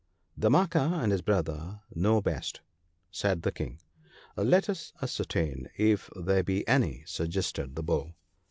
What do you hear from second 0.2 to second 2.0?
'1 Damanaka and his brother